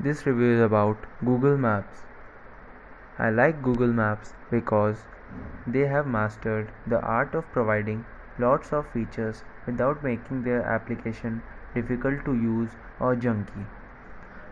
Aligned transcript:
This 0.00 0.26
review 0.26 0.54
is 0.54 0.60
about 0.60 0.96
Google 1.24 1.56
Maps. 1.56 2.02
I 3.18 3.30
like 3.30 3.62
Google 3.62 3.92
Maps 3.92 4.34
because 4.50 5.04
they 5.66 5.86
have 5.86 6.06
mastered 6.06 6.72
the 6.86 7.00
art 7.00 7.34
of 7.34 7.50
providing 7.52 8.04
lots 8.38 8.72
of 8.72 8.88
features 8.88 9.42
without 9.66 10.02
making 10.02 10.42
their 10.42 10.62
application 10.62 11.42
difficult 11.74 12.24
to 12.24 12.34
use 12.34 12.70
or 12.98 13.14
junky. 13.14 13.66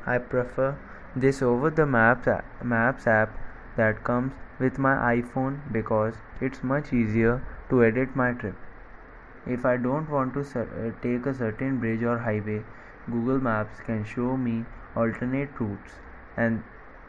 I 0.07 0.19
prefer 0.19 0.77
this 1.17 1.43
over 1.43 1.71
the 1.71 1.87
Maps, 1.87 2.29
Maps 2.63 3.07
app 3.07 3.37
that 3.77 4.05
comes 4.05 4.33
with 4.59 4.79
my 4.79 4.95
iPhone 5.17 5.61
because 5.73 6.15
it's 6.41 6.63
much 6.63 6.93
easier 6.93 7.43
to 7.71 7.83
edit 7.83 8.15
my 8.15 8.33
trip. 8.33 8.55
If 9.47 9.65
I 9.65 9.79
don't 9.79 10.09
want 10.11 10.35
to 10.35 10.41
uh, 10.41 10.93
take 11.03 11.27
a 11.27 11.35
certain 11.35 11.79
bridge 11.79 12.03
or 12.03 12.19
highway, 12.19 12.63
Google 13.11 13.41
Maps 13.41 13.81
can 13.81 14.05
show 14.05 14.37
me 14.37 14.65
alternate 14.97 15.61
routes 15.61 15.93
and 16.37 16.63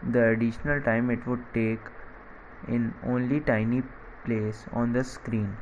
the 0.03 0.27
additional 0.29 0.81
time 0.81 1.09
it 1.09 1.25
would 1.27 1.43
take 1.53 1.79
in 2.67 2.93
only 3.07 3.39
tiny 3.39 3.83
place 4.25 4.65
on 4.73 4.93
the 4.93 5.03
screen. 5.03 5.57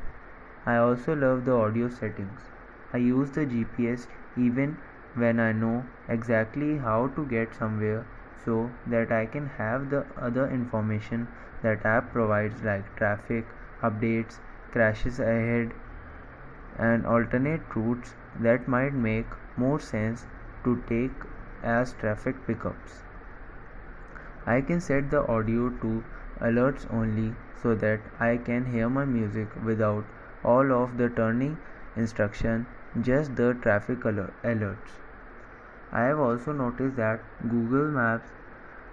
I 0.66 0.76
also 0.76 1.14
love 1.14 1.44
the 1.44 1.52
audio 1.54 1.88
settings. 1.88 2.40
I 2.92 2.98
use 2.98 3.30
the 3.30 3.46
GPS 3.46 4.06
even 4.36 4.76
when 5.14 5.40
I 5.40 5.52
know 5.52 5.84
exactly 6.08 6.78
how 6.78 7.08
to 7.16 7.26
get 7.26 7.54
somewhere 7.54 8.04
so 8.44 8.70
that 8.86 9.12
I 9.12 9.26
can 9.26 9.46
have 9.58 9.90
the 9.90 10.04
other 10.16 10.48
information 10.48 11.28
that 11.62 11.84
app 11.84 12.12
provides 12.12 12.62
like 12.62 12.96
traffic 12.96 13.44
updates, 13.82 14.38
crashes 14.72 15.20
ahead 15.20 15.72
and 16.78 17.06
alternate 17.06 17.60
routes 17.74 18.14
that 18.40 18.68
might 18.68 18.94
make 18.94 19.26
more 19.56 19.80
sense 19.80 20.26
to 20.64 20.82
take 20.88 21.12
as 21.62 21.92
traffic 21.94 22.36
pickups. 22.46 23.02
I 24.46 24.60
can 24.60 24.80
set 24.80 25.10
the 25.10 25.26
audio 25.26 25.70
to 25.70 26.04
alerts 26.40 26.86
only 26.92 27.34
so 27.62 27.74
that 27.74 28.00
I 28.18 28.36
can 28.36 28.66
hear 28.72 28.88
my 28.88 29.04
music 29.04 29.48
without 29.64 30.04
all 30.44 30.72
of 30.72 30.96
the 30.96 31.08
turning 31.08 31.58
instruction 31.96 32.66
just 33.02 33.36
the 33.36 33.54
traffic 33.54 34.00
alerts. 34.00 34.98
I 35.92 36.02
have 36.02 36.18
also 36.18 36.52
noticed 36.52 36.96
that 36.96 37.20
Google 37.42 37.90
Maps 37.90 38.30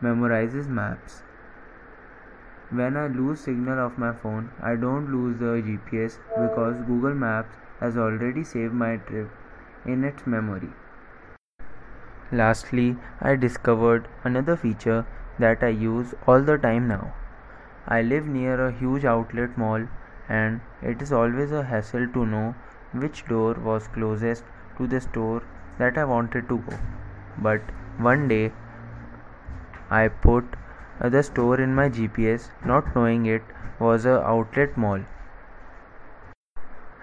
memorizes 0.01 0.67
maps. 0.67 1.21
When 2.69 2.97
I 2.97 3.07
lose 3.07 3.39
signal 3.39 3.79
of 3.79 3.97
my 3.97 4.11
phone, 4.11 4.51
I 4.61 4.75
don't 4.75 5.11
lose 5.11 5.37
the 5.37 5.61
GPS 5.67 6.17
because 6.41 6.81
Google 6.85 7.13
Maps 7.13 7.55
has 7.79 7.97
already 7.97 8.43
saved 8.43 8.73
my 8.73 8.97
trip 8.97 9.29
in 9.85 10.03
its 10.03 10.27
memory. 10.27 10.69
Lastly, 12.31 12.97
I 13.21 13.35
discovered 13.35 14.07
another 14.23 14.55
feature 14.57 15.05
that 15.39 15.63
I 15.63 15.69
use 15.69 16.13
all 16.27 16.41
the 16.41 16.57
time 16.57 16.87
now. 16.87 17.13
I 17.87 18.01
live 18.01 18.27
near 18.27 18.65
a 18.65 18.71
huge 18.71 19.05
outlet 19.05 19.57
mall 19.57 19.87
and 20.27 20.59
it 20.81 21.01
is 21.01 21.13
always 21.13 21.51
a 21.51 21.63
hassle 21.63 22.07
to 22.07 22.25
know 22.25 22.53
which 22.93 23.25
door 23.27 23.53
was 23.53 23.87
closest 23.87 24.43
to 24.77 24.87
the 24.87 24.99
store 24.99 25.41
that 25.77 25.97
I 25.97 26.03
wanted 26.03 26.49
to 26.49 26.57
go. 26.57 26.77
But 27.37 27.61
one 27.97 28.27
day 28.27 28.51
I 29.89 30.09
put 30.09 30.43
the 30.99 31.23
store 31.23 31.61
in 31.61 31.73
my 31.75 31.87
GPS 31.89 32.49
not 32.65 32.93
knowing 32.93 33.25
it 33.25 33.43
was 33.79 34.05
a 34.05 34.21
outlet 34.25 34.75
mall 34.75 34.99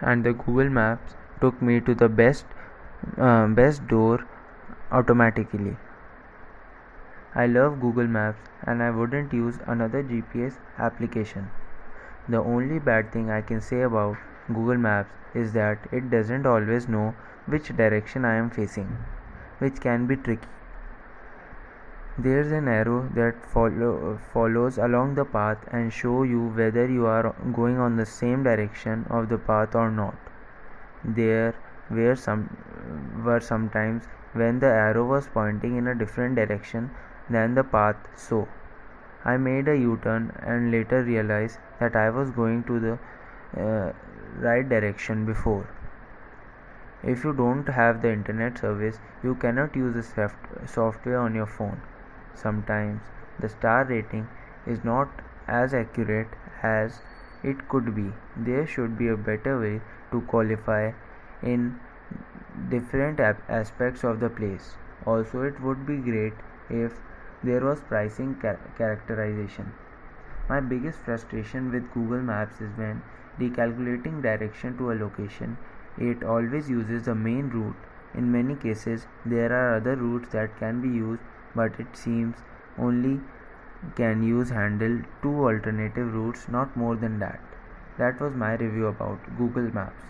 and 0.00 0.24
the 0.24 0.32
Google 0.34 0.68
Maps 0.68 1.14
took 1.40 1.62
me 1.62 1.80
to 1.80 1.94
the 1.94 2.08
best 2.08 2.44
uh, 3.16 3.46
best 3.46 3.86
door 3.86 4.26
automatically. 4.98 5.76
I 7.34 7.46
love 7.46 7.80
Google 7.80 8.06
Maps 8.06 8.48
and 8.62 8.82
I 8.82 8.90
wouldn't 8.90 9.32
use 9.32 9.58
another 9.66 10.02
GPS 10.02 10.58
application. 10.78 11.50
The 12.28 12.38
only 12.38 12.78
bad 12.78 13.12
thing 13.12 13.30
I 13.30 13.40
can 13.42 13.60
say 13.60 13.82
about 13.82 14.16
Google 14.46 14.78
Maps 14.78 15.10
is 15.34 15.52
that 15.54 15.88
it 15.90 16.10
doesn't 16.10 16.46
always 16.46 16.88
know 16.88 17.14
which 17.46 17.76
direction 17.76 18.24
I 18.24 18.34
am 18.36 18.50
facing, 18.50 18.96
which 19.58 19.80
can 19.80 20.06
be 20.06 20.16
tricky. 20.16 20.48
There's 22.16 22.52
an 22.52 22.68
arrow 22.68 23.08
that 23.14 23.44
follow, 23.44 24.18
follows 24.32 24.78
along 24.78 25.16
the 25.16 25.24
path 25.24 25.58
and 25.72 25.92
show 25.92 26.22
you 26.22 26.46
whether 26.60 26.86
you 26.86 27.06
are 27.06 27.34
going 27.52 27.78
on 27.78 27.96
the 27.96 28.06
same 28.06 28.44
direction 28.44 29.06
of 29.10 29.28
the 29.28 29.38
path 29.38 29.74
or 29.74 29.90
not. 29.90 30.14
There 31.04 31.54
were 31.90 32.14
some 32.14 32.44
were 33.24 33.40
sometimes 33.40 34.04
when 34.34 34.60
the 34.60 34.66
arrow 34.66 35.06
was 35.06 35.28
pointing 35.28 35.76
in 35.76 35.86
a 35.88 35.94
different 35.94 36.36
direction 36.36 36.90
than 37.30 37.54
the 37.54 37.64
path 37.64 37.96
so 38.14 38.46
I 39.24 39.38
made 39.38 39.68
a 39.68 39.76
U-turn 39.76 40.32
and 40.42 40.70
later 40.70 41.02
realized 41.02 41.58
that 41.80 41.96
I 41.96 42.10
was 42.10 42.30
going 42.30 42.64
to 42.64 42.78
the 42.78 42.98
uh, 43.58 43.92
right 44.38 44.68
direction 44.68 45.24
before. 45.24 45.66
If 47.02 47.24
you 47.24 47.32
don't 47.32 47.68
have 47.68 48.02
the 48.02 48.12
internet 48.12 48.58
service, 48.58 48.98
you 49.22 49.34
cannot 49.34 49.76
use 49.76 49.94
the 49.94 50.30
software 50.66 51.18
on 51.18 51.34
your 51.34 51.46
phone. 51.46 51.80
Sometimes 52.34 53.00
the 53.38 53.48
star 53.48 53.84
rating 53.84 54.28
is 54.66 54.84
not 54.84 55.08
as 55.48 55.72
accurate 55.72 56.28
as 56.62 57.00
it 57.42 57.68
could 57.68 57.94
be. 57.94 58.12
There 58.36 58.66
should 58.66 58.98
be 58.98 59.08
a 59.08 59.16
better 59.16 59.58
way 59.58 59.80
to 60.10 60.20
qualify 60.22 60.92
in 61.42 61.78
different 62.70 63.20
aspects 63.20 64.04
of 64.04 64.20
the 64.20 64.30
place. 64.30 64.74
Also, 65.06 65.42
it 65.42 65.60
would 65.60 65.86
be 65.86 65.96
great 65.96 66.34
if 66.70 66.92
there 67.42 67.60
was 67.60 67.80
pricing 67.80 68.34
characterization. 68.76 69.72
My 70.48 70.60
biggest 70.60 70.98
frustration 70.98 71.72
with 71.72 71.92
Google 71.92 72.20
Maps 72.20 72.60
is 72.60 72.76
when 72.76 73.02
recalculating 73.38 74.22
direction 74.22 74.76
to 74.78 74.92
a 74.92 74.94
location, 74.94 75.56
it 75.98 76.22
always 76.22 76.70
uses 76.70 77.04
the 77.04 77.14
main 77.14 77.48
route. 77.50 77.76
In 78.14 78.30
many 78.30 78.54
cases, 78.54 79.06
there 79.26 79.52
are 79.52 79.76
other 79.76 79.96
routes 79.96 80.28
that 80.30 80.56
can 80.58 80.80
be 80.80 80.88
used, 80.88 81.22
but 81.54 81.78
it 81.78 81.96
seems 81.96 82.36
only 82.78 83.20
can 83.96 84.22
use 84.22 84.50
handle 84.50 85.02
two 85.22 85.44
alternative 85.44 86.14
routes, 86.14 86.48
not 86.48 86.76
more 86.76 86.96
than 86.96 87.18
that. 87.18 87.40
That 87.98 88.20
was 88.20 88.34
my 88.34 88.54
review 88.54 88.86
about 88.86 89.36
Google 89.36 89.72
Maps. 89.74 90.02